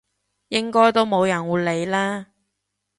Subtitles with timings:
[0.47, 2.31] 應該都冇人會理啦！